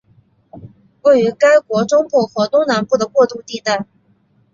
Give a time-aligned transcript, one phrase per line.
[1.03, 3.85] 位于该国中部和东南部的过渡地带。